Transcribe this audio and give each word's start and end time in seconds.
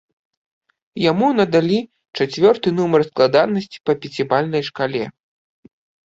Яму 1.11 1.27
надалі 1.39 1.75
чацвёрты 2.23 2.67
нумар 2.79 3.01
складанасці 3.09 3.77
па 3.89 3.95
пяцібальнай 4.05 4.61
шкале. 4.71 5.03